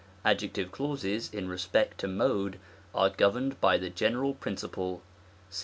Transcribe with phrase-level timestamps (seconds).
[0.25, 2.59] Adjective clauses in respect to mode
[2.95, 5.03] are gov erned by the general principle
[5.51, 5.59] (§133).